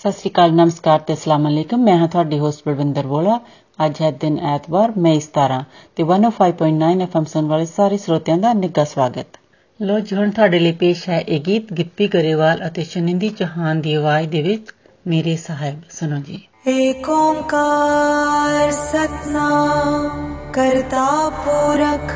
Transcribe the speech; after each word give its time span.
ਸਤਿ 0.00 0.12
ਸ਼੍ਰੀ 0.12 0.30
ਅਕਾਲ 0.30 0.52
ਨਮਸਕਾਰ 0.52 0.98
ਤੇ 0.98 1.14
ਅਸਲਾਮ 1.14 1.48
ਅਲੈਕਮ। 1.48 1.80
ਮੈਂ 1.80 1.96
ਹਾਂ 1.98 2.08
ਤੁਹਾਡੀ 2.08 2.38
ਹੋਸਟ 2.38 2.62
ਬਲਵਿੰਦਰ 2.66 3.06
ਬੋਲਾ 3.06 3.38
ਅੱਜ 3.86 4.00
ਹੈ 4.02 4.10
ਦਿਨ 4.10 4.38
ਐਤਵਾਰ 4.38 4.92
ਮਈ 4.98 5.20
17 5.20 5.60
ਤੇ 5.96 6.02
105.9 6.02 7.00
ਐਫਐਮ 7.02 7.24
ਸੁਣ 7.24 7.46
ਵਾਲੇ 7.46 7.66
ਸਾਰੇ 7.66 7.96
ਸਰੋਤਿਆਂ 7.96 8.36
ਦਾ 8.38 8.52
ਨਿੱਘਾ 8.52 8.84
ਸਵਾਗਤ। 8.84 9.38
ਲੋ 9.80 9.98
ਜੀ 10.00 10.16
ਹੁਣ 10.16 10.30
ਤੁਹਾਡੇ 10.30 10.58
ਲਈ 10.58 10.72
ਪੇਸ਼ 10.72 11.08
ਹੈ 11.08 11.20
ਇਹ 11.20 11.40
ਗੀਤ 11.40 11.72
ਗਿੱਪੀ 11.72 12.08
ਗਰੇਵਾਲ 12.08 12.66
ਅਤੇ 12.66 12.84
ਸ਼ਨਿੰਦੀ 12.84 13.28
ਚੌਹਾਨ 13.28 13.80
ਦੀ 13.80 13.94
ਆਵਾਜ਼ 13.94 14.28
ਦੇ 14.28 14.42
ਵਿੱਚ 14.42 14.70
ਮੇਰੇ 15.06 15.36
ਸਾਹਿਬ। 15.36 15.80
ਸੁਣੋ 15.90 16.20
ਜੀ। 16.20 16.38
ਏਕ 16.68 17.08
ਓੰਕਾਰ 17.08 18.70
ਸਤਨਾਮ 18.72 20.34
ਕਰਤਾ 20.52 21.08
ਪੁਰਖ 21.44 22.14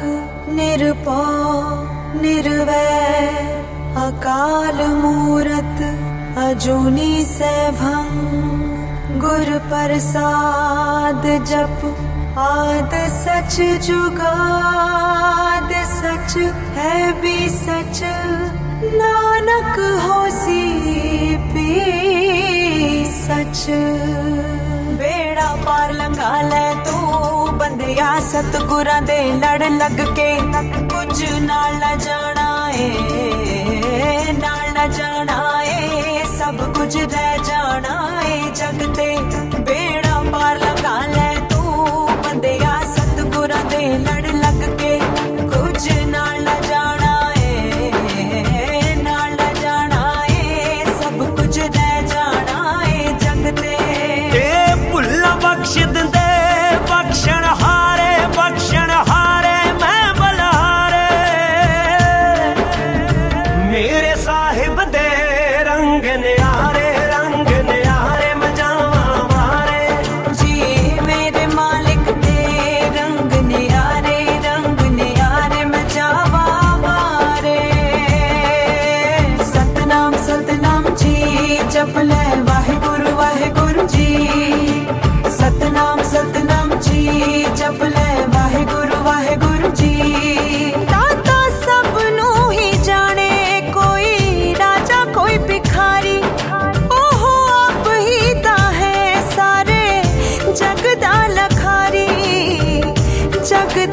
ਨਿਰਭਉ 0.49 1.87
ਨਿਰਵੈਰ 2.23 3.63
ਅਕਾਲ 4.09 4.87
ਮੂਰਤ 4.95 5.83
अजूनी 6.39 7.25
से 7.25 7.71
भंग 7.71 9.21
गुर 9.21 9.59
प्रसाद 9.59 11.23
जप, 11.47 11.81
आद 12.39 12.91
सच 12.95 13.61
जुगाद 13.87 15.73
सच, 15.73 16.37
है 16.77 17.21
भी 17.21 17.49
सच। 17.49 18.01
नानक 18.85 20.03
हो 20.05 20.31
सी 20.31 20.63
पी 21.37 21.71
सच। 23.05 23.67
बेड़ा 25.01 25.55
पार 25.57 25.93
लंघा 25.93 26.43
ले 26.43 26.75
तू, 26.75 26.97
बंदिया 27.53 28.21
सतगुरां 28.21 29.05
दे 29.05 29.23
लड़ 29.33 29.63
लग 29.63 30.01
के। 30.15 30.37
कुछ 30.87 31.23
नाल 31.33 31.75
ना 31.75 31.95
जाना 31.95 32.67
है 32.67 34.39
नाल 34.39 34.73
ना 34.75 34.87
जाना 34.87 35.60
सब 36.51 36.63
कुछ 36.77 36.95
दे 37.11 37.27
जाना 37.47 37.97
है 38.23 38.39
जगते 38.61 39.05
बेड़ा 39.69 40.15
पार 40.33 40.57
लगा 40.59 40.95
ले 41.13 41.29
तू 41.51 41.61
बंदे 42.25 42.55
सतगुरा 42.95 43.61
दे 43.71 43.83
लड़ 44.07 44.33
लग 44.43 44.59
के। 44.81 44.91
कुछ 45.53 45.87
ना 46.15 46.25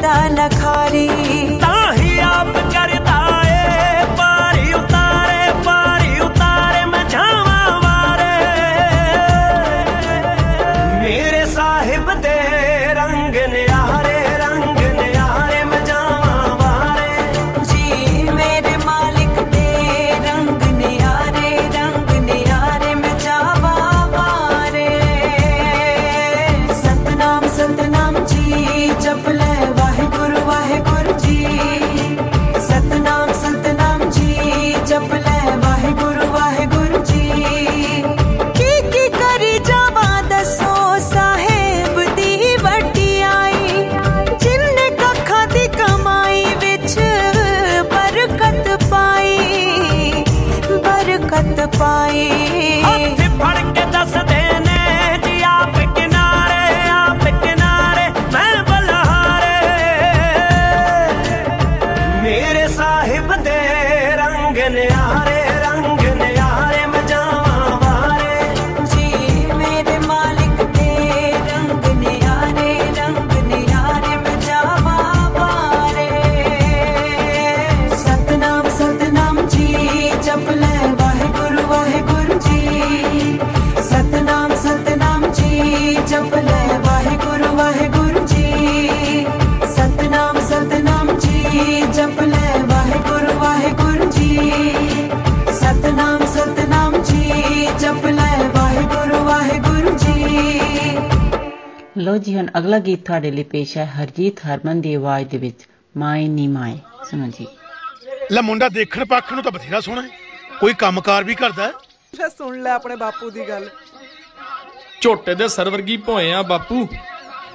दान 0.02 0.36
ਲੋ 102.08 102.16
ਜੀ 102.16 102.36
ਹੁਣ 102.36 102.46
ਅਗਲਾ 102.58 102.78
ਗੀਤ 102.78 103.06
ਤੁਹਾਡੇ 103.06 103.30
ਲਈ 103.30 103.42
ਪੇਸ਼ 103.44 103.76
ਹੈ 103.78 103.84
ਹਰਜੀਤ 103.84 104.40
ਹਰਮਨ 104.46 104.80
ਦੀ 104.80 104.94
ਆਵਾਜ਼ 104.94 105.28
ਦੇ 105.28 105.38
ਵਿੱਚ 105.38 105.68
ਮਾਏ 105.96 106.28
ਨੀ 106.28 106.48
ਮਾਏ। 106.48 106.78
ਸੁਣੋ 107.10 107.26
ਜੀ। 107.26 107.46
ਲੈ 108.32 108.40
ਮੁੰਡਾ 108.42 108.68
ਦੇਖਣ 108.68 109.04
ਪੱਖ 109.04 109.32
ਨੂੰ 109.32 109.42
ਤਾਂ 109.42 109.52
ਬਥੇਰਾ 109.52 109.80
ਸੋਹਣਾ 109.80 110.02
ਹੈ। 110.02 110.08
ਕੋਈ 110.60 110.74
ਕੰਮਕਾਰ 110.74 111.24
ਵੀ 111.24 111.34
ਕਰਦਾ 111.34 111.66
ਹੈ? 111.66 111.72
ਲੈ 112.18 112.28
ਸੁਣ 112.28 112.62
ਲੈ 112.62 112.70
ਆਪਣੇ 112.70 112.96
ਬਾਪੂ 112.96 113.30
ਦੀ 113.30 113.48
ਗੱਲ। 113.48 113.70
ਝੋਟੇ 115.00 115.34
ਦੇ 115.34 115.48
ਸਰਵਰਗੀ 115.48 115.96
ਭੋਏ 115.96 116.32
ਆ 116.32 116.42
ਬਾਪੂ। 116.42 116.88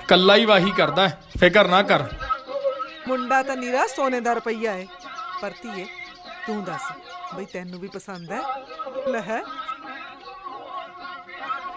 ਕੱਲਾ 0.07 0.35
ਹੀ 0.35 0.45
ਵਾਹੀ 0.45 0.71
ਕਰਦਾ 0.71 1.07
ਹੈ, 1.07 1.21
ਫਿਕਰ 1.39 1.67
ਨਾ 1.67 1.81
ਕਰ। 1.83 2.03
ਮੁੰਡਾ 3.07 3.43
ਤਾਂ 3.43 3.57
ਨੀਰਾ 3.57 3.87
ਸੋਨੇ 3.87 4.19
ਦਾ 4.19 4.33
ਰੁਪਈਆ 4.33 4.75
ਏ 4.75 4.87
ਪਰ 5.41 5.51
ਧੀਏ 5.63 5.85
ਤੂੰ 6.47 6.63
ਦੱਸ 6.63 6.81
ਬਈ 7.35 7.45
ਤੈਨੂੰ 7.45 7.79
ਵੀ 7.79 7.87
ਪਸੰਦ 7.87 8.31
ਹੈ? 8.31 8.41
ਲੈ 9.09 9.21
ਹੈ 9.21 9.41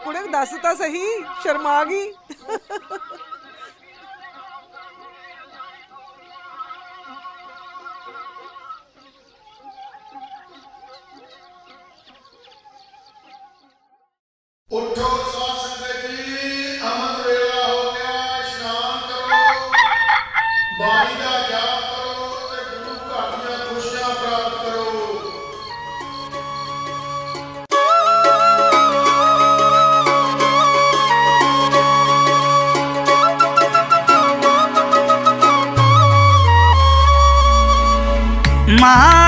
ਕੁੜੇ 0.05 0.21
ਦੱਸ 0.27 0.53
ਤਾਂ 0.63 0.75
ਸਹੀ 0.75 1.05
ਸ਼ਰਮਾ 1.43 1.83
ਗਈ 1.83 2.11
ਉਠੋ 14.69 15.07
ਸਾਧ 15.25 15.57
ਸੰਗਤ 15.59 16.05
ਜੀ 16.07 16.24
மா 38.86 39.25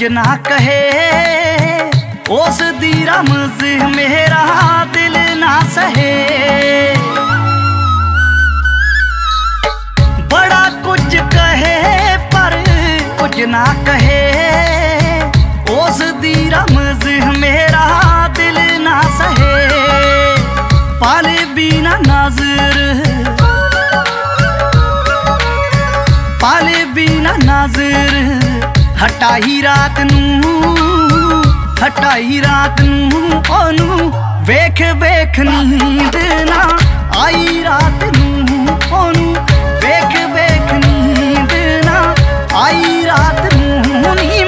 ये 0.00 0.08
ना 0.08 0.22
कहे। 0.46 0.80
उस 2.32 2.60
दीरा 2.80 3.16
मुझे 3.22 3.72
मेरा 3.86 4.44
दिल 4.84 5.16
ना 5.38 5.52
सहे। 5.74 6.12
बड़ा 10.32 10.62
कुछ 10.84 11.16
कहे, 11.34 11.76
पर 12.34 12.56
कुछ 13.20 13.38
ना 13.46 13.64
कहे। 13.88 14.22
उस 15.76 16.02
दीरा 16.22 16.64
मुझे 16.70 17.18
मेरा 17.38 17.86
दिल 18.38 18.58
ना 18.82 19.00
सहे। 19.18 19.54
पाले 21.00 21.38
बिना 21.54 21.96
नज़र। 22.00 22.74
पाले 26.42 26.84
बिना 26.94 27.36
नज़र। 27.42 28.79
ਹਟਾਈ 29.02 29.62
ਰਾਤ 29.62 30.00
ਨੂੰ, 30.02 30.42
ਹਟਾਈ 31.82 32.40
ਰਾਤ 32.40 32.80
ਨੂੰ, 32.80 33.42
ਉਹਨੂੰ 33.50 34.12
ਵੇਖ 34.46 34.82
ਵੇਖ 34.96 35.38
ਨੀਂਦ 35.40 36.16
ਨਾ 36.48 36.60
ਆਈ 37.20 37.62
ਰਾਤ 37.64 38.04
ਨੂੰ, 38.16 38.66
ਉਹਨੂੰ 38.92 39.34
ਵੇਖ 39.82 40.16
ਵੇਖ 40.34 40.72
ਨੀਂਦ 40.84 41.52
ਨਾ 41.84 42.14
ਆਈ 42.56 43.04
ਰਾਤ 43.06 43.54
ਨੂੰ 43.54 44.14
ਨੀ 44.16 44.44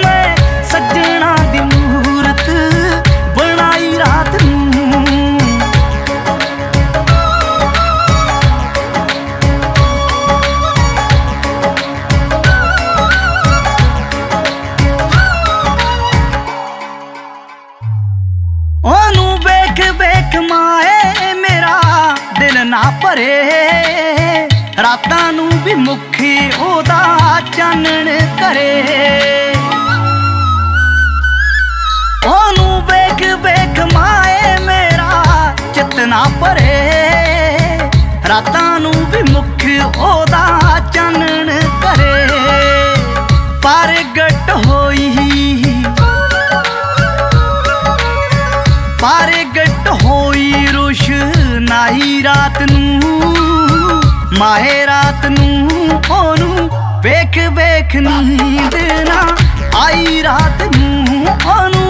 ਭਰੇ। 23.13 24.49
ਰਾਤਾਂ 24.83 25.33
ਨੂੰ 25.33 25.49
ਵੀ 25.65 25.75
ਮੁਖੀ 25.75 26.51
ਉਹਦਾ 26.59 27.19
ਚਾਨਣ 27.57 28.09
ਕਰੇ। 28.41 28.85
ਉਹਨੂੰ 32.27 32.83
ਵੇਖ 32.87 33.23
ਵੇਖ 33.37 33.81
ਮਾਏ 33.95 34.59
ਮੇਰਾ 34.59 35.23
ਚਿੱਤ 35.75 35.95
ਨਾ 35.95 36.25
ਭਰੇ। 36.41 36.91
ਰਾਤਾਂ 38.29 38.81
ਨੂੰ 38.81 38.95
ਵੀ 38.95 39.33
ਮੁਖ 39.33 39.65
ਉਹਦਾ 39.99 40.61
ਚਾਨਣ 40.95 41.61
ਕਰੇ। 41.83 42.27
ਪਰ 43.63 43.95
ਗੱਟ 44.17 44.51
ਹੋਈ 44.67 45.15
ਪ੍ਰਗਟ 49.01 49.89
ਹੋਈ 50.05 50.67
ਰੋਸ਼ਨਾਈ 50.73 52.23
ਰਾਤ 52.23 52.63
ਨੂੰ। 52.71 52.82
ਮਾਹੇ 54.43 54.87
ਰਾਤ 54.87 55.27
ਨੂੰ 55.27 55.69
ਉਹਨੂੰ 56.11 56.69
ਵੇਖ 57.03 57.39
ਵੇਖ 57.53 57.95
ਨੀਂਦ 57.97 58.75
ਨਾ 59.09 59.21
ਆਈ 59.81 60.23
ਰਾਤ 60.23 60.63
ਨੂੰ 60.77 61.27
ਉਹਨੂੰ। 61.27 61.82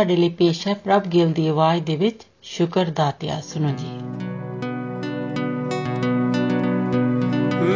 ਤੁਹਾਡੇ 0.00 0.16
ਲਈ 0.16 0.28
ਪੇਸ਼ 0.28 0.68
ਹੈ 0.68 0.74
ਪ੍ਰਭ 0.74 1.06
ਗਿੱਲ 1.06 1.32
ਦੀ 1.32 1.48
ਆਵਾਜ਼ 1.48 1.82
ਦੇ 1.82 1.96
ਵਿੱਚ 1.96 2.22
ਸ਼ੁਕਰ 2.42 2.84
ਦਾਤਿਆ 2.84 3.40
ਸੁਣੋ 3.40 3.68
ਜੀ 3.68 3.86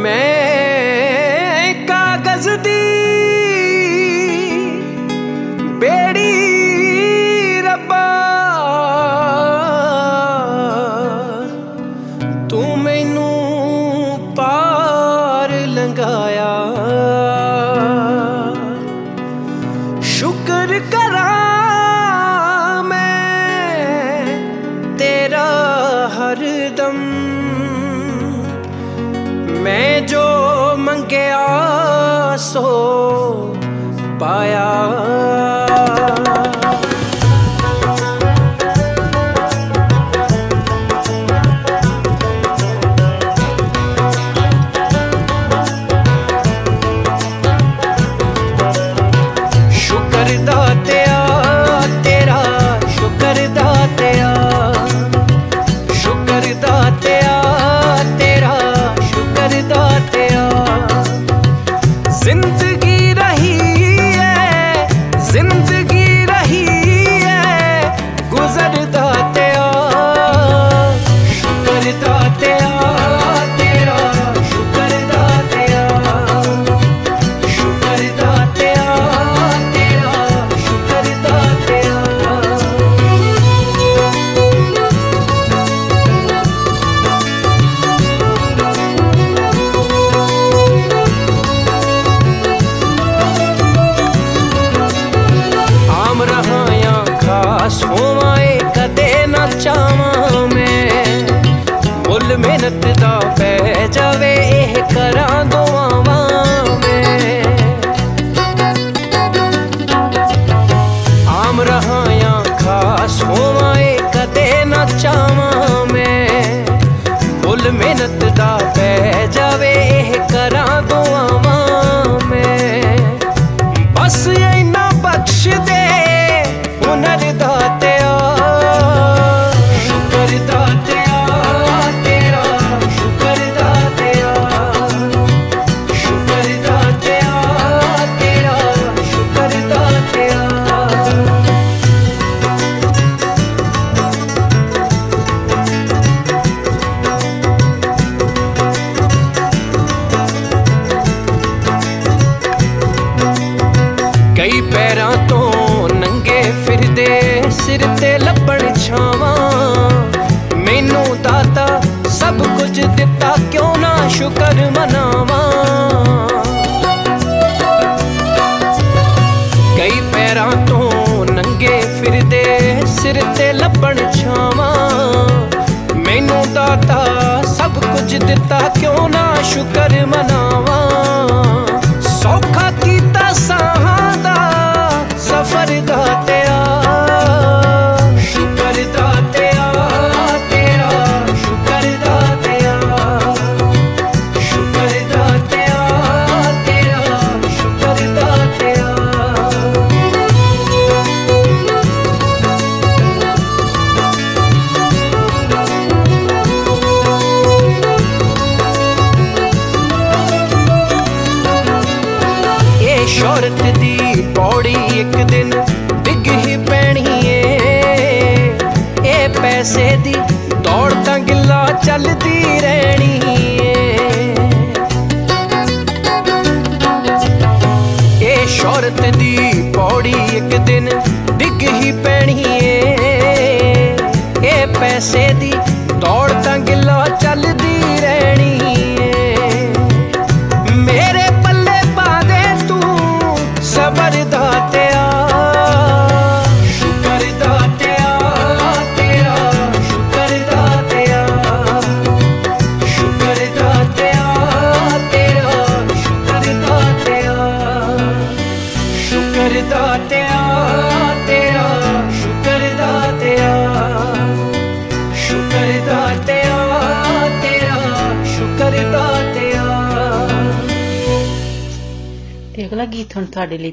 ਮੈਂ 0.00 1.74
ਕਾਗਜ਼ 1.88 2.48
ਦੀ 2.48 2.80
ਬੇੜੀ 5.74 6.33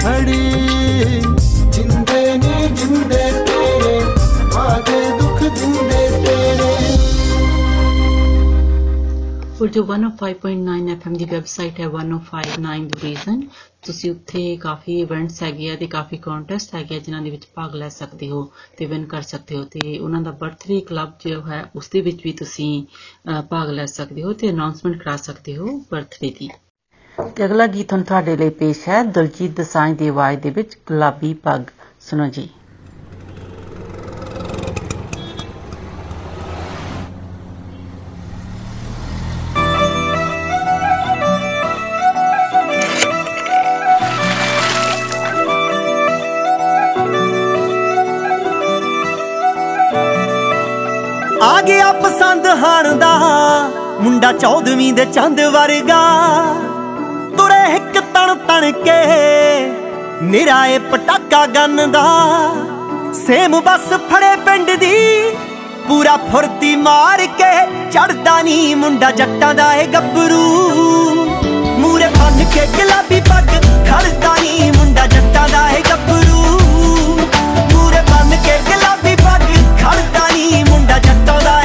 ਖੜੀ 0.00 1.20
ਜਿੰਦੇ 1.72 2.22
ਨੇ 2.38 2.68
ਜਿੰਦੇ 2.68 3.22
ਤੇਰੇ 3.46 3.98
ਵਾਦੇ 4.54 5.00
ਦੁੱਖ 5.18 5.42
ਜਿੰਦੇ 5.42 6.06
ਤੇਰੇ 6.24 6.68
ਉਰਦੂ 9.60 9.82
105.9 9.86 10.76
FM 10.92 11.16
ਦੀ 11.18 11.24
ਵੈਬਸਾਈਟ 11.24 11.80
ਹੈ 11.80 11.88
1059 11.96 12.86
ਦੀ 12.86 13.00
ਰੀਜ਼ਨ 13.02 13.42
ਤੁਸੀਂ 13.86 14.10
ਉੱਥੇ 14.10 14.44
ਕਾਫੀ 14.56 14.98
ਇਵੈਂਟਸ 15.00 15.42
ਹੈਗੇ 15.42 15.70
ਆ 15.70 15.76
ਤੇ 15.76 15.86
ਕਾਫੀ 15.86 16.16
ਕੰਟੈਸਟ 16.18 16.74
ਹੈਗੇ 16.74 16.96
ਆ 16.96 16.98
ਜਿਨ੍ਹਾਂ 16.98 17.22
ਦੇ 17.22 17.30
ਵਿੱਚ 17.30 17.46
ਭਾਗ 17.54 17.74
ਲੈ 17.74 17.88
ਸਕਦੇ 17.88 18.30
ਹੋ 18.30 18.40
ਤੇ 18.78 18.86
ਵਿਨ 18.86 19.04
ਕਰ 19.04 19.22
ਸਕਦੇ 19.22 19.56
ਹੋ 19.56 19.64
ਤੇ 19.74 19.98
ਉਹਨਾਂ 19.98 20.20
ਦਾ 20.22 20.30
ਬਰਥਡੇ 20.40 20.80
ਕਲੱਬ 20.88 21.12
ਜੋ 21.26 21.40
ਹੈ, 21.46 21.64
ਉਸ 21.76 21.88
ਦੇ 21.88 22.00
ਵਿੱਚ 22.00 22.20
ਵੀ 22.24 22.32
ਤੁਸੀਂ 22.32 22.70
ਭਾਗ 23.50 23.70
ਲੈ 23.70 23.86
ਸਕਦੇ 23.86 24.22
ਹੋ 24.22 24.32
ਤੇ 24.32 24.50
ਅਨਾਉਂਸਮੈਂਟ 24.50 25.02
ਕਰਾ 25.02 25.16
ਸਕਦੇ 25.16 25.56
ਹੋ 25.56 25.78
ਬਰਥਡੇ 25.92 26.30
ਦੀ। 26.38 26.48
ਤੇ 27.36 27.44
ਅਗਲਾ 27.44 27.66
ਗੀਤ 27.66 27.92
ਹੁਣ 27.92 28.02
ਤੁਹਾਡੇ 28.02 28.36
ਲਈ 28.36 28.50
ਪੇਸ਼ 28.50 28.88
ਹੈ, 28.88 29.02
ਦਲਜੀਤ 29.02 29.60
ਦਸਾਂਝ 29.60 29.96
ਦੀ 29.98 30.08
ਆਵਾਜ਼ 30.08 30.40
ਦੇ 30.40 30.50
ਵਿੱਚ 30.50 30.74
ਗੁਲਾਬੀ 30.86 31.34
ਪੱਗ। 31.34 31.60
ਸੁਣੋ 32.00 32.26
ਜੀ। 32.26 32.48
ਆ 51.42 51.60
ਗਿਆ 51.62 51.92
ਪਸੰਦ 51.92 52.46
ਹਾਣ 52.46 52.96
ਦਾ, 52.96 53.14
ਮੁੰਡਾ 54.00 54.32
ਚੌਦਵੀਂ 54.32 54.92
ਦੇ 54.92 55.04
ਚੰਦ 55.04 55.40
ਵਰਗਾ। 55.40 56.00
ਤੁਰੇ 57.40 57.76
ਇੱਕ 57.76 58.00
ਤਣ 58.14 58.34
ਤਣ 58.34 58.72
ਕੇ। 58.72 58.96
ਨਿਰਾਏ 60.22 60.78
ਪਟਾਕਾ 60.78 61.46
ਗੰਨ 61.46 61.92
ਦਾ। 61.92 62.02
ਸੇਮ 63.26 63.60
ਬਸ 63.60 63.86
ਫੜੇ 64.10 64.34
ਪਿੰਡ 64.36 64.70
ਦੀ। 64.70 64.96
ਪੂਰਾ 65.88 66.16
ਫੁਰਤੀ 66.16 66.74
ਮਾਰ 66.76 67.26
ਕੇ 67.38 67.52
ਚੜਦਾ 67.90 68.42
ਨਹੀਂ 68.42 68.76
ਮੁੰਡਾ 68.76 69.10
ਜੱਟਾਂ 69.10 69.54
ਦਾ 69.54 69.74
ਏ 69.74 69.86
ਗੱਭਰੂ। 69.86 70.44
ਮੂਰੇ 71.78 72.06
ਬੰਨ 72.06 72.44
ਕੇ 72.54 72.66
ਗੁਲਾਬੀ 72.66 73.20
ਪੱਗ 73.20 73.48
ਖੜਦਾ 73.88 74.34
ਨਹੀਂ 74.34 74.72
ਮੁੰਡਾ 74.72 75.06
ਜੱਟਾਂ 75.06 75.48
ਦਾ 75.48 75.70
ਏ 75.70 75.82
ਗੱਭਰੂ। 75.90 76.42
ਮੂਰੇ 77.72 78.00
ਬੰਨ 78.00 78.36
ਕੇ 78.44 78.58
ਗੁਲਾਬੀ 78.68 79.16
ਪੱਗ 79.16 79.48
ਖੜਦਾ 79.80 80.28
ਨਹੀਂ 80.32 80.64
ਮੁੰਡਾ 80.64 80.98
ਜੱਟਾਂ 80.98 81.40
ਦਾ 81.40 81.62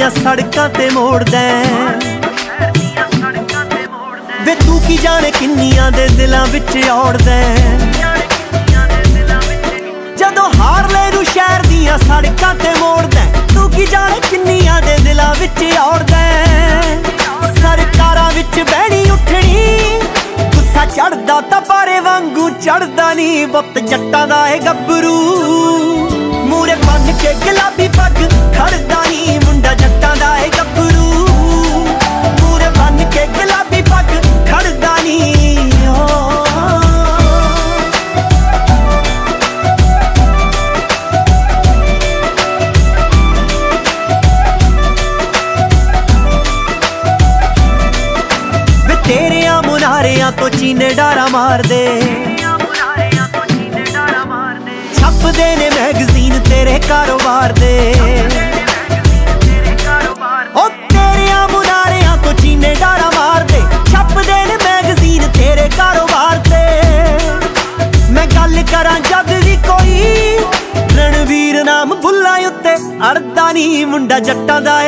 ਦੀਆਂ 0.00 0.10
ਸੜਕਾਂ 0.10 0.68
ਤੇ 0.68 0.88
ਮੋੜਦਾ 0.90 1.38
ਹੈ। 1.38 1.98
ਵੇ 4.44 4.54
ਤੂੰ 4.56 4.78
ਕੀ 4.86 4.96
ਜਾਣੇ 4.96 5.30
ਕਿੰਨੀਆਂ 5.30 5.90
ਦੇ 5.92 6.06
ਦਿਲਾਂ 6.08 6.44
ਵਿੱਚ 6.46 6.76
ਔੜਦਾ 6.90 7.32
ਹੈ। 7.32 7.78
ਜਦੋਂ 10.18 10.44
ਹਾਰਲੇ 10.54 11.10
ਨੂੰ 11.14 11.24
ਸ਼ਹਿਰ 11.24 11.66
ਦੀਆਂ 11.66 11.98
ਸੜਕਾਂ 11.98 12.54
ਤੇ 12.54 12.72
ਮੋੜਦਾ 12.78 13.20
ਹੈ, 13.20 13.44
ਤੂੰ 13.54 13.70
ਕੀ 13.70 13.86
ਜਾਣੇ 13.86 14.20
ਕਿੰਨੀਆਂ 14.30 14.80
ਦੇ 14.82 14.96
ਦਿਲਾਂ 15.04 15.34
ਵਿੱਚ 15.40 15.62
ਔੜਦਾ 15.80 16.16
ਹੈ। 16.16 16.98
ਸਰਕਾਰਾਂ 17.60 18.30
ਵਿੱਚ 18.32 18.60
ਬਹਿਣੀ 18.60 19.10
ਉੱਠਣੀ 19.10 20.00
ਗੁੱਸਾ 20.54 20.86
ਚੜਦਾ 20.86 21.40
ਤਾਂ 21.50 21.60
ਪਾਰੇ 21.60 22.00
ਵਾਂਗੂ 22.00 22.48
ਚੜਦਾ 22.64 23.12
ਨਹੀਂ 23.14 23.46
ਵਕਤ 23.48 23.78
ਜੱਟਾਂ 23.80 24.26
ਦਾ 24.28 24.46
ਏ 24.48 24.58
ਗੱਭਰੂ 24.58 25.16
ਮੂਰੇ 26.48 26.74
ਬੰਨ 26.86 27.12
ਕੇ 27.22 27.32
ਗੁਲਾਬੀ 27.44 27.88
ਪੱਗ 27.88 28.16
ਖੜਦਾ 28.54 29.02
ਨਹੀਂ 29.08 29.38
ਮੁੰਡਾ 29.60 29.74
ਜੱਟਾਂ 29.74 30.14
ਦਾ 30.16 30.28
ਏ 30.38 30.48
ਗੱਭਰੂ। 30.48 31.26
ਮੂਰੇ 32.40 32.68
ਬੰਨ 32.78 33.04
ਕੇ 33.10 33.26
ਗੁਲਾਬੀ 33.26 33.80
ਪੱਗ 33.82 34.12
ਖੜਦਾ 34.48 34.94
ਨਹੀਂ 35.02 35.88
ਓ। 35.88 36.06
ਵੇ 48.86 48.96
ਤੇਰਿਆਂ 49.04 49.62
ਮੁਨਾਰਿਆਂ 49.62 50.32
ਤੋਂ 50.32 50.50
ਚੀਨੇ 50.50 50.94
ਡਾਰਾ 50.94 51.28
ਮਾਰਦੇ। 51.28 51.86
ਛਪਦੇ 54.94 55.54
ਨੇ 55.56 55.70
ਮੈਗਜ਼ੀਨ 55.70 56.40
ਤੇਰੇ 56.40 56.78
ਕਾਰੋਬਾਰ 56.88 57.52
ਦੇ। 57.52 57.76
ਜੱਟਾਂ 74.20 74.60
ਦਾ 74.60 74.79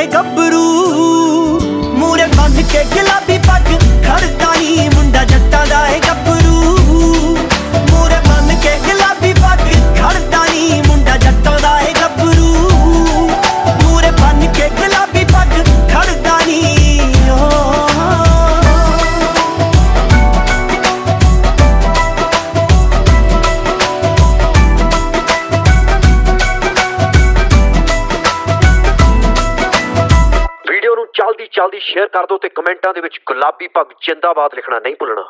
ਪੱਗ 33.62 33.92
ਜਿੰਦਾਬਾਦ 34.02 34.54
ਲਿਖਣਾ 34.54 34.78
ਨਹੀਂ 34.78 34.94
ਭੁੱਲਣਾ 34.98 35.24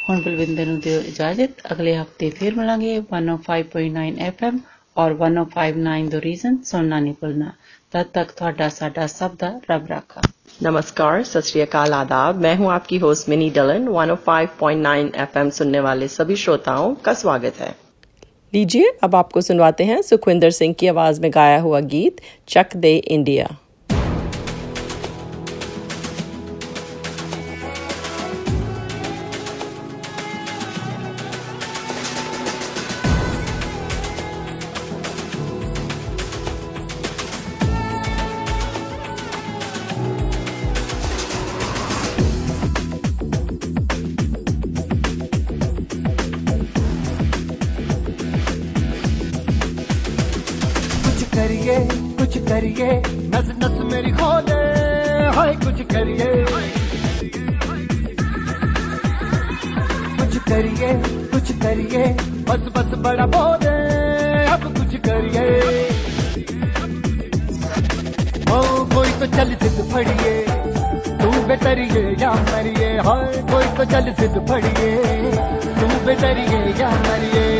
ਹੁਣ 0.00 0.20
ਬਲਵਿੰਦਰ 0.20 0.66
ਨੂੰ 0.66 0.78
ਦਿਓ 0.80 1.00
ਇਜਾਜ਼ਤ 1.00 1.60
ਅਗਲੇ 1.72 1.96
ਹਫਤੇ 1.96 2.30
ਫਿਰ 2.30 2.54
ਮਿਲਾਂਗੇ 2.54 2.96
105.9 2.98 4.06
FM 4.28 4.58
ਔਰ 4.96 5.14
1059 5.20 6.08
ਦ 6.10 6.20
ਰੀਜ਼ਨ 6.24 6.56
ਸੁਣਨਾ 6.64 6.98
ਨਹੀਂ 7.00 7.14
ਭੁੱਲਣਾ 7.20 7.52
ਤਦ 7.92 8.06
ਤੱਕ 8.14 8.32
ਤੁਹਾਡਾ 8.32 8.68
ਸਾਡਾ 8.70 9.06
ਸਭ 9.08 9.36
ਦਾ 9.36 9.52
ਰੱਬ 9.70 9.86
ਰਾਖਾ 9.88 10.22
नमस्कार 10.62 11.22
सत 11.22 11.46
श्री 11.46 11.60
अकाल 11.62 11.94
आदाब 11.94 12.36
मैं 12.38 12.50
हूं 12.56 12.68
आपकी 12.72 12.98
होस्ट 12.98 13.28
मिनी 13.28 13.46
डलन 13.50 13.88
105.9 13.94 14.92
एफएम 15.22 15.50
सुनने 15.52 15.80
वाले 15.80 16.08
सभी 16.10 16.36
श्रोताओं 16.36 16.94
का 17.00 17.14
स्वागत 17.14 17.58
है 17.60 17.70
लीजिए 18.52 18.92
अब 19.02 19.16
आपको 19.16 19.40
सुनवाते 19.42 19.84
हैं 19.86 20.00
सुखविंदर 20.04 20.50
सिंह 20.52 20.74
की 20.74 20.86
आवाज 20.88 21.20
में 21.20 21.30
गाया 21.34 21.58
हुआ 21.62 21.80
गीत 21.88 22.20
चक 22.48 22.76
दे 22.78 22.96
इंडिया 23.12 23.48
फड़िए। 69.99 70.45
तू 71.17 71.31
बेतरिए 71.47 72.03
या 72.19 72.31
मरिए, 72.33 72.89
हर 72.99 73.41
कोई 73.51 73.65
तो 73.77 73.85
चल 73.85 74.13
सिद्ध 74.13 74.47
फड़िए। 74.49 74.95
तू 75.79 75.87
बेतरिए 76.05 76.61
या 76.81 76.91
मरिए। 77.07 77.58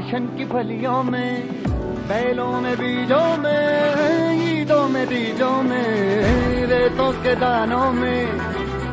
राशन 0.00 0.26
की 0.36 0.44
फलियों 0.48 1.02
में, 1.02 1.32
बैलों 2.08 2.52
में, 2.60 2.74
बीजों 2.76 3.26
में, 3.36 4.60
ईदों 4.60 4.88
में 4.88 5.04
बीजों 5.08 5.56
में, 5.62 5.88
रेतों 6.70 7.10
के 7.22 7.34
दानों 7.36 7.90
में, 7.92 8.20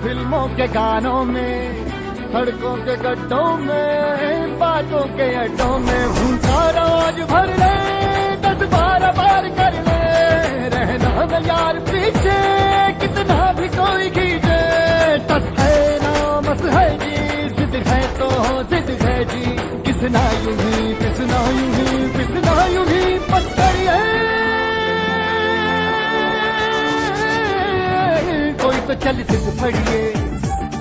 फ़िल्मों 0.03 0.43
के 0.57 0.67
गानों 0.67 1.23
में, 1.23 1.55
सड़कों 2.33 2.75
के 2.85 2.95
गड्ढों 3.03 3.47
में, 3.57 4.59
बातों 4.59 5.05
के 5.15 5.29
अड्डों 5.43 5.77
में 5.79 6.03
भूखा 6.17 6.59
रोज 6.77 7.23
भर 7.31 7.55
ले, 7.61 7.71
दस 8.43 8.67
बारह 8.75 9.11
बार 9.21 9.49
कर 9.59 9.79
ले, 9.87 10.03
रहना 10.75 11.25
न 11.31 11.43
यार 11.47 11.79
पीछे, 11.87 12.37
कितना 12.99 13.39
भी 13.59 13.67
कोई 13.79 14.09
खींचे, 14.19 14.59
तस 15.31 15.49
है 15.61 15.79
ना, 16.03 16.13
मस 16.49 16.69
है 16.75 16.87
जी, 16.99 17.15
जिद 17.55 17.81
है 17.87 18.01
तो 18.19 18.29
जिद 18.75 18.97
है 19.05 19.17
जी। 19.25 19.76
किसना 19.97 20.23
यू 20.41 20.51
ही 20.57 20.93
पिसना 20.95 21.37
यू 21.51 21.69
ही 21.75 22.01
पिसना 22.15 22.65
यू 22.73 22.81
ही 22.89 23.13
बस 23.29 23.47
कोई 28.61 28.79
तो 28.87 28.93
चल 29.05 29.23
सिद्ध 29.31 29.47
फड़िए, 29.59 30.01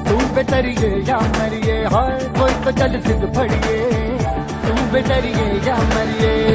तू 0.08 0.16
बेतरिए 0.34 0.90
या 1.08 1.18
मरिए, 1.38 1.78
हाय, 1.94 2.18
कोई 2.38 2.54
तो 2.64 2.70
चल 2.78 3.00
सिद्ध 3.06 3.32
फड़िए, 3.36 3.78
तू 4.66 4.74
बेतरिए 4.92 5.48
या 5.68 5.78
मरिए। 5.94 6.45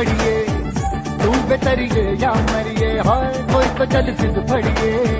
फड़िए 0.00 0.36
तू 1.22 1.30
बेतरिए 1.48 2.04
या 2.22 2.32
मरिए 2.50 2.90
हाय 3.08 3.32
कोई 3.52 3.66
तो 3.78 3.84
चल 3.92 4.14
सिद्ध 4.20 4.48
फड़िए 4.50 5.19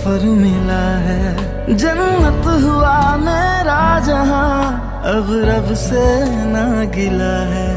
सफ़र 0.00 0.22
मिला 0.24 0.84
है। 1.04 1.76
जन्नत 1.76 2.46
हुआ 2.62 2.96
मेरा 3.16 3.82
जहाँ, 4.00 4.60
अब 5.06 5.26
रब 5.48 5.74
से 5.76 6.04
ना 6.52 6.64
गिला 6.94 7.36
है। 7.50 7.68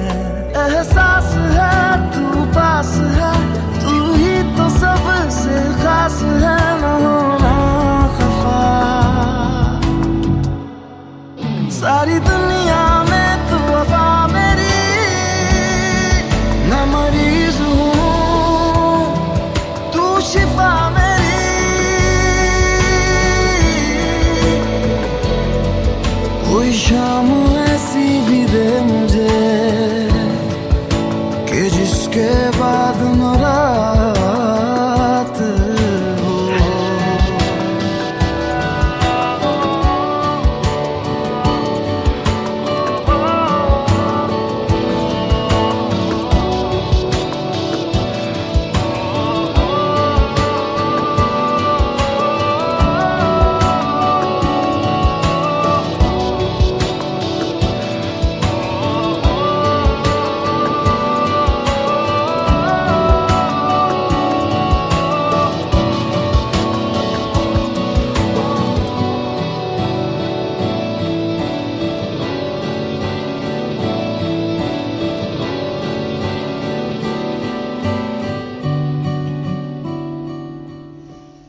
एहसास 0.64 1.34
है, 1.56 1.76
तू 2.14 2.46
पास 2.56 2.94
है, 3.18 3.34
तू 3.80 3.96
ही 4.14 4.36
तो 4.56 4.70
सबसे 4.80 5.60
खास 5.84 6.22
है 6.44 6.62
खफा। 8.16 8.62
सारी 11.76 12.20
दुनिया 12.30 12.84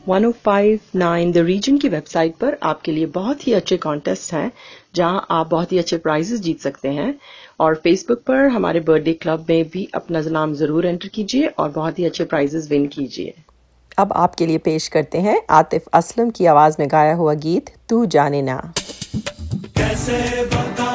1059 0.09 1.31
द 1.33 1.37
रीजन 1.37 1.77
की 1.77 1.89
वेबसाइट 1.89 2.35
पर 2.35 2.57
आपके 2.63 2.91
लिए 2.91 3.05
बहुत 3.13 3.47
ही 3.47 3.53
अच्छे 3.53 3.77
कॉन्टेस्ट 3.77 4.33
हैं 4.33 4.51
जहाँ 4.95 5.25
आप 5.31 5.47
बहुत 5.49 5.71
ही 5.71 5.77
अच्छे 5.77 5.97
प्राइजेस 5.97 6.39
जीत 6.39 6.59
सकते 6.59 6.89
हैं। 6.89 7.13
और 7.59 7.75
फेसबुक 7.75 8.21
पर 8.27 8.47
हमारे 8.47 8.79
बर्थडे 8.79 9.13
क्लब 9.13 9.45
में 9.49 9.69
भी 9.69 9.87
अपना 9.95 10.21
नाम 10.29 10.53
ज़रूर 10.53 10.85
एंटर 10.85 11.07
कीजिए 11.07 11.47
और 11.47 11.69
बहुत 11.71 11.99
ही 11.99 12.05
अच्छे 12.05 12.23
प्राइजेस 12.25 12.69
विन 12.69 12.87
कीजिए। 12.87 13.33
अब 13.97 14.13
आपके 14.15 14.45
लिए 14.45 14.57
पेश 14.59 14.87
करते 14.87 15.17
हैं 15.19 15.41
आतिफ 15.51 15.87
असलम 15.93 16.29
की 16.29 16.45
आवाज़ 16.45 16.75
में 16.79 16.87
गाया 16.91 17.13
हुआ 17.15 17.33
गीत 17.43 17.69
तू 17.89 18.05
जाने 18.15 18.41
ना। 18.41 18.57
कैसे 19.77 20.45
बता 20.45 20.94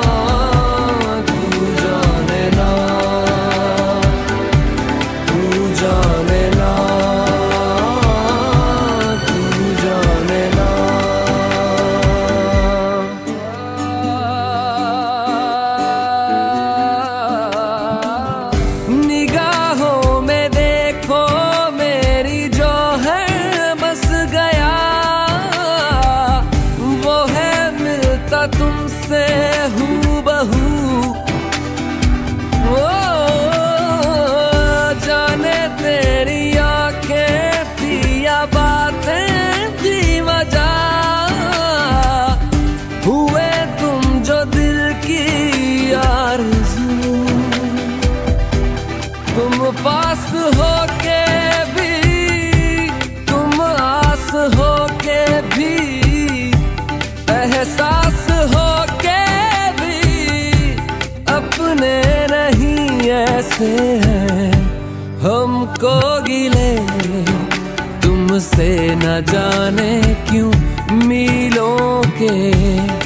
तुमसे 68.51 68.95
न 68.95 69.21
जाने 69.31 69.91
क्यों 70.29 70.51
मिलोगे 71.07 72.11
के 72.21 73.00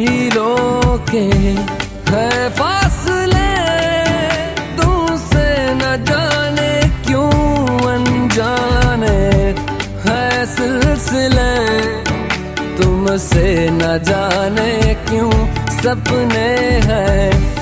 मीलों 0.00 0.98
के 0.98 1.24
है 2.10 2.48
फासले 2.50 3.50
तुमसे 4.76 5.48
न 5.74 6.04
जाने 6.04 6.72
क्यों 7.06 7.30
अनजाने। 7.90 9.18
है 10.04 10.46
सिलसिले, 10.46 11.52
तुमसे 12.76 13.68
न 13.70 13.98
जाने 14.02 14.94
क्यों 14.94 15.32
सपने 15.82 16.48
हैं। 16.88 17.59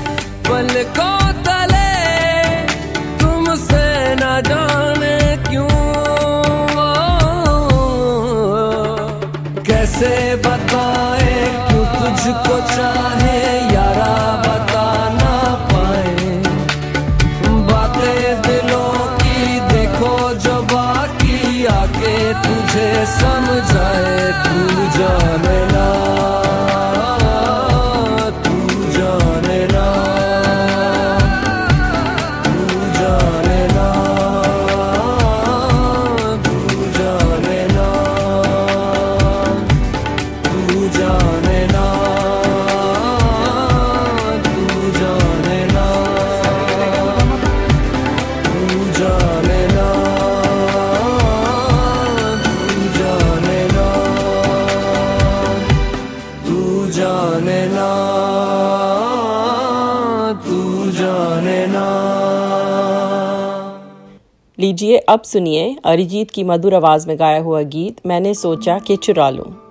अब 65.08 65.22
सुनिए 65.22 65.76
अरिजीत 65.84 66.30
की 66.30 66.42
मधुर 66.44 66.74
आवाज़ 66.74 67.06
में 67.08 67.18
गाया 67.18 67.40
हुआ 67.40 67.62
गीत, 67.62 68.00
मैंने 68.06 68.34
सोचा 68.34 68.78
कि 68.78 68.96
चुरा 68.96 69.30
लूँ। 69.30 69.67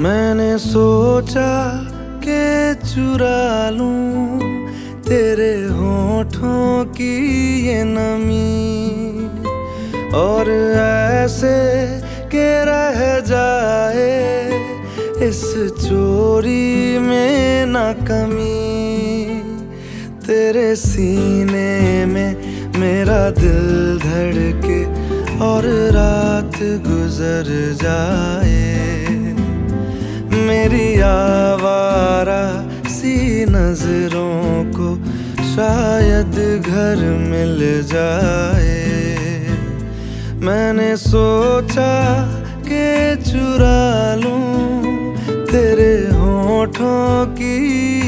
मैंने 0.00 0.56
सोचा 0.58 1.50
के 2.24 2.74
चुरा 2.74 3.70
लूँ 3.70 4.38
तेरे 5.02 5.52
होठों 5.68 6.84
की 6.84 7.16
ये 7.66 7.82
नमी। 7.84 8.70
और 10.14 10.50
ऐसे 10.78 11.52
के 12.32 12.48
रह 12.64 13.20
जाए 13.20 14.08
इस 15.28 15.42
चोरी 15.80 16.98
में 16.98 17.66
ना 17.66 17.92
कमी। 17.92 18.56
तेरे 20.26 20.74
सीने 20.76 22.06
में 22.06 22.30
मेरा 22.80 23.22
दिल 23.30 23.98
धड़के 23.98 24.84
और 25.44 25.66
रात 25.92 26.58
गुजर 26.88 27.52
जाए। 27.82 29.09
मेरी 30.70 31.00
आवारा 31.02 32.42
सी 32.86 33.14
नज़रों 33.44 34.64
को 34.70 34.88
शायद 35.44 36.36
घर 36.62 37.02
मिल 37.30 37.58
जाए। 37.90 38.76
मैंने 40.46 40.90
सोचा 40.96 41.90
के 42.70 42.86
चुरा 43.22 44.14
लूँ 44.22 45.16
तेरे 45.50 45.92
होठों 46.14 47.26
की 47.34 47.56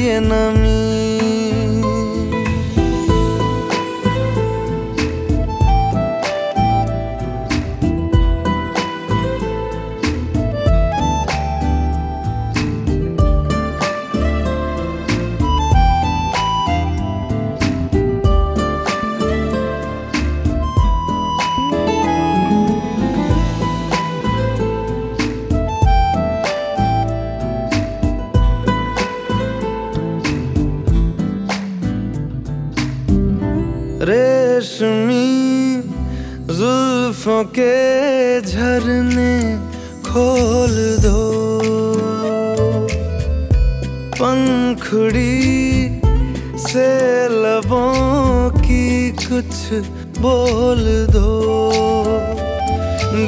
ये 0.06 0.20
नमी। 0.22 0.82
बोल 50.33 50.85
दो। 51.11 51.30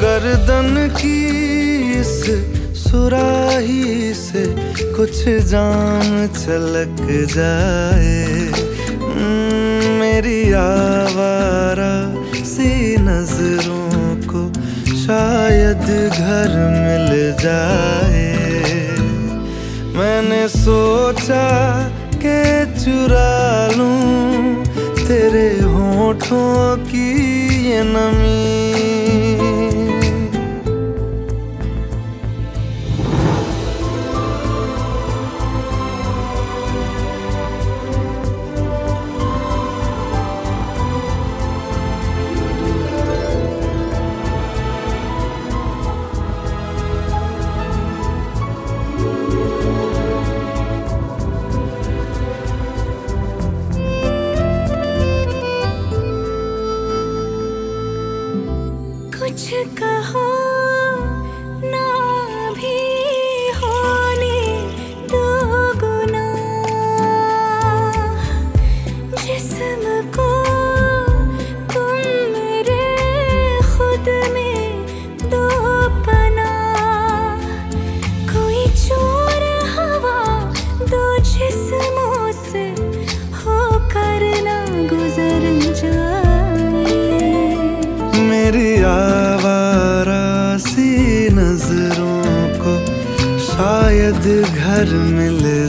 गर्दन 0.03 0.71
की 0.97 1.19
इस 2.01 2.15
सुराही 2.83 4.15
से 4.15 4.45
कुछ 4.97 5.17
जान 5.29 6.29
छलक 6.39 6.97
जाए। 7.35 8.25
हम्म, 9.03 9.91
मेरी 10.01 10.53
आवारा 10.53 11.95
सी 12.45 12.97
नज़रों 13.01 14.17
को 14.33 14.43
शायद 14.97 15.87
घर 16.19 16.51
मिल 16.87 17.11
जाए। 17.45 18.33
मैंने 19.99 20.49
सोचा 20.49 21.47
के 22.17 22.41
चुरा 22.81 23.33
लूँ 23.77 24.65
तेरे 25.09 25.49
होठों 25.61 26.84
की 27.83 28.54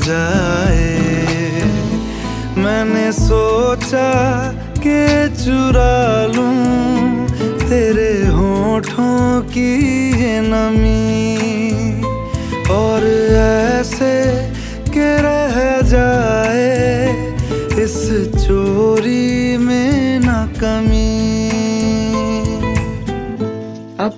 जाए। 0.06 0.92
मैंने 2.58 3.12
सोचा 3.12 4.12
के 4.78 5.04
चुरा 5.36 5.98
लूँ 6.36 7.28
तेरे 7.70 8.12
होठों 8.38 9.42
की 9.54 9.72
नमी। 10.50 10.95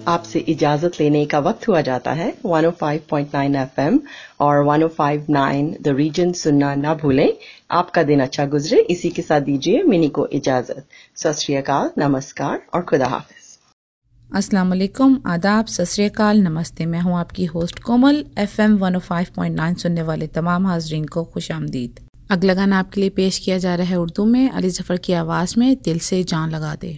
आपसे 0.07 0.39
इजाज़त 0.39 0.99
लेने 0.99 1.25
का 1.25 1.39
वक्त 1.39 1.67
हुआ 1.67 1.81
जाता 1.81 2.11
है। 2.11 2.33
105.9 2.45 3.55
एफएम 3.55 3.99
और 4.39 4.63
105.9 4.65 5.73
द 5.81 5.95
रीजन 5.97 6.31
सुनना 6.33 6.73
ना 6.75 6.93
भूलें। 6.93 7.33
आपका 7.71 8.03
दिन 8.03 8.19
अच्छा 8.19 8.45
गुजरे। 8.45 8.79
इसी 8.89 9.09
के 9.09 9.21
साथ 9.21 9.41
दीजिए 9.41 9.83
मिनी 9.83 10.09
को 10.09 10.27
इजाज़त। 10.27 10.85
सत 11.15 11.93
नमस्कार 11.97 12.61
और 12.73 12.81
खुदा 12.81 13.07
हाफिज। 13.07 13.45
अस्सलाम 14.29 14.69
वालेकुम। 14.69 15.19
आदाब। 15.27 15.65
सत 15.65 16.21
नमस्ते। 16.21 16.85
मैं 16.85 17.01
हूँ 17.01 17.17
आपकी 17.17 17.45
होस्ट 17.45 17.79
कोमल। 17.79 18.23
एफएम 18.37 18.77
105.9 18.77 19.75
सुनने 19.75 20.01
वाले 20.01 20.27
तमाम 20.27 20.67
हाजरीन 20.67 21.05
को 21.05 21.23
खुश 21.23 21.51
आमदीद। 21.51 21.99
अगला 22.31 22.53
गाना 22.53 22.79
आपके 22.79 23.01
लिए 23.01 23.09
पेश 23.09 23.39
किया 23.39 23.57
जा 23.57 23.75
रहा 23.75 23.87
है 23.87 23.99
उर्दू 23.99 24.25
में। 24.25 24.49
अली 24.49 24.69
ज़फ़र 24.69 24.97
की 24.97 25.13
आवाज़ 25.13 25.59
में 25.59 25.75
दिल 25.83 25.99
से 25.99 26.23
जान 26.23 26.49
लगा 26.49 26.75
दे। 26.75 26.97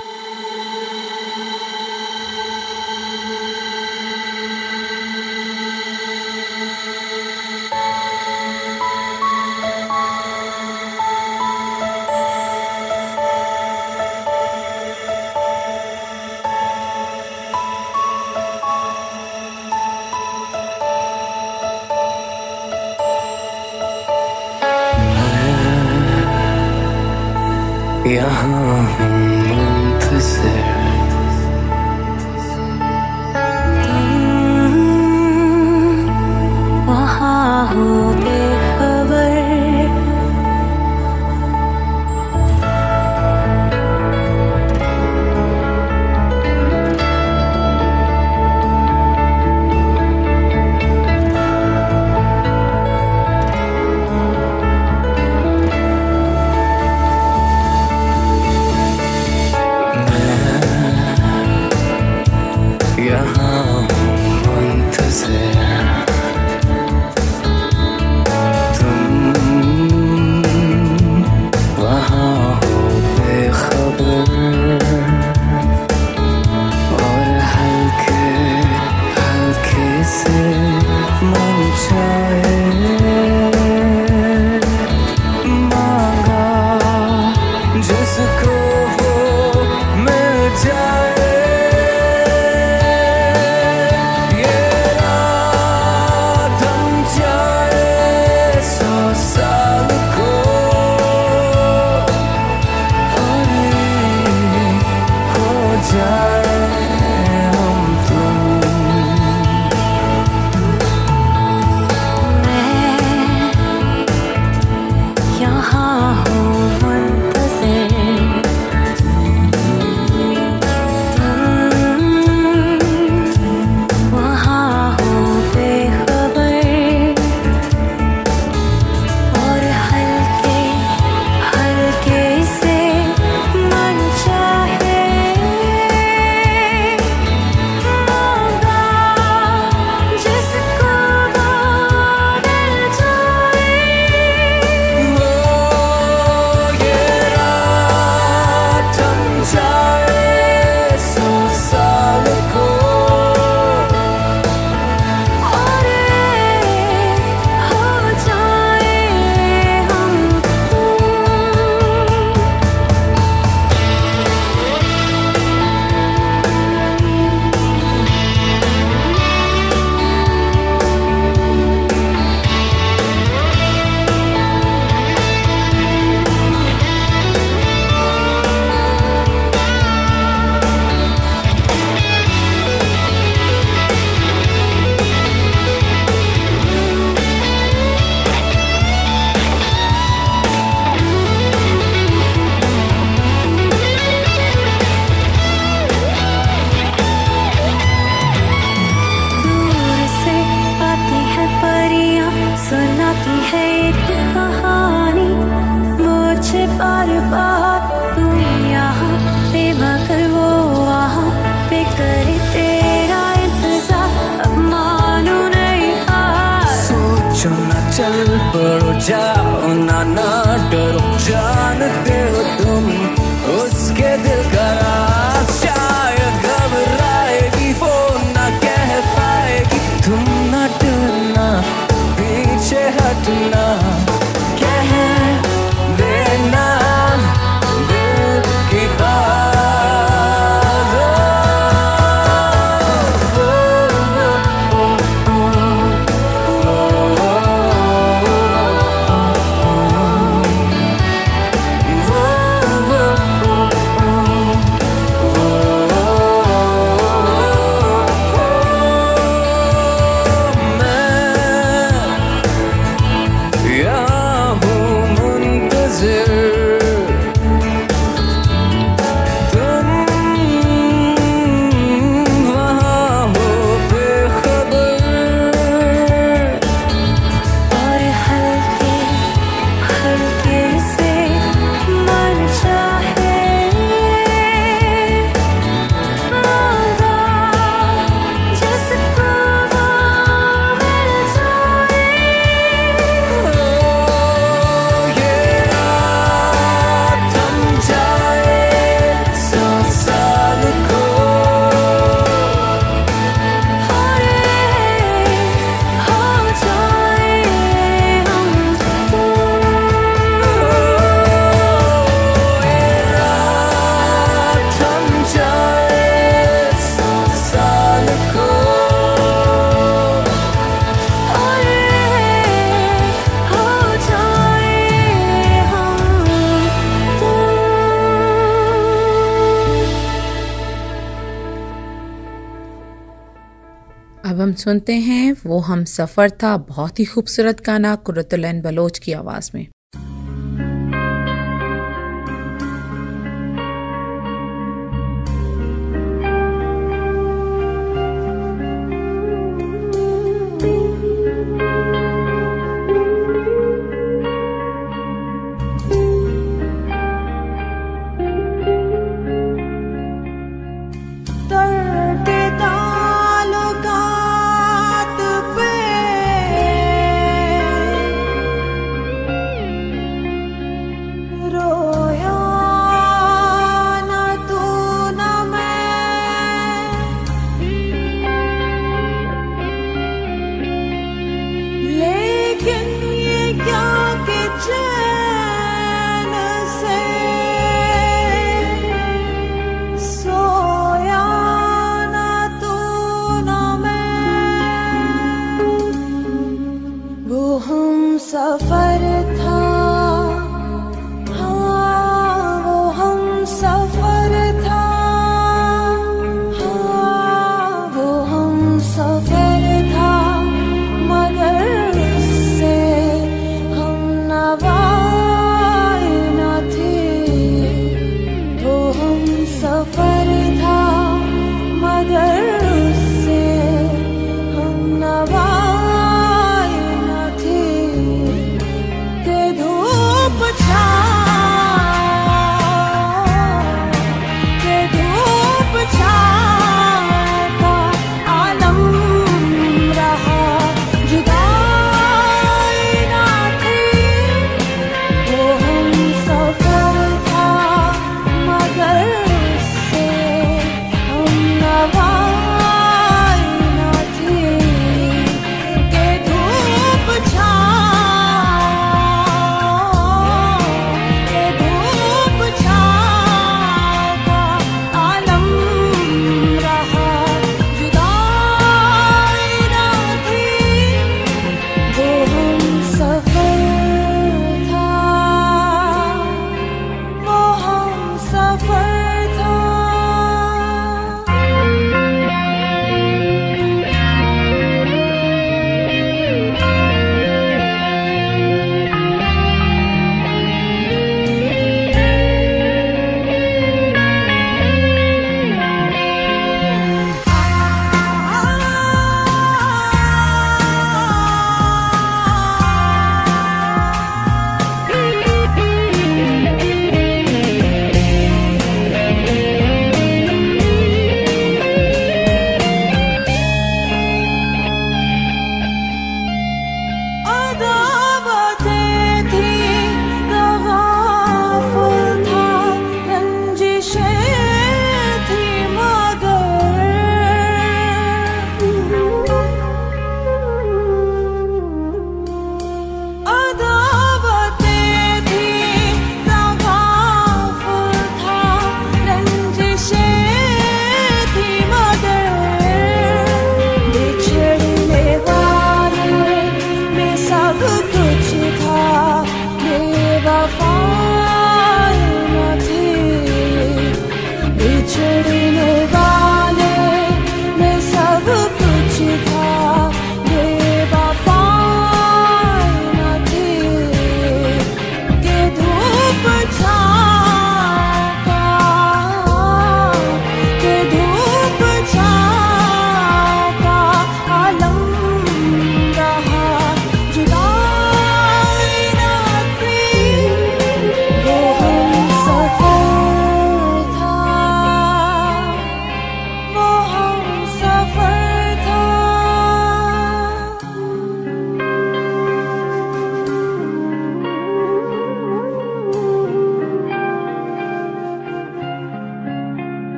हम 334.51 334.55
सुनते 334.55 334.93
हैं, 334.93 335.35
वो 335.45 335.59
हम 335.59 335.83
सफ़र 335.85 336.29
था 336.29 336.57
बहुत 336.57 336.99
ही 336.99 337.05
खूबसूरत 337.05 337.61
गाना 337.65 337.95
कुरतुलन 337.95 338.61
बलोच 338.61 338.99
की 338.99 339.11
आवाज़ 339.11 339.51
में। 339.55 339.67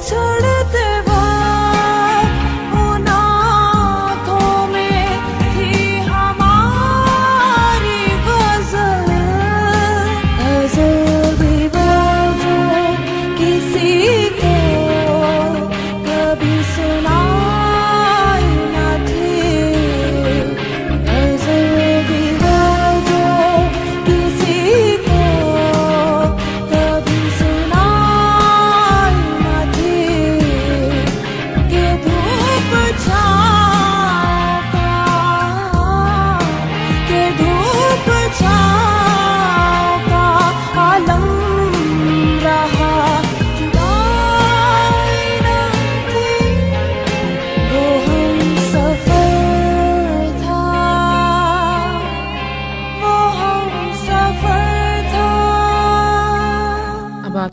छोड़ 0.00 0.47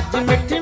आज 0.00 0.14
मिठी 0.28 0.59